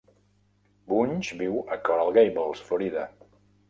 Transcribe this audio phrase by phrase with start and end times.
[0.93, 3.11] Bunge viu a Coral Gables (Florida).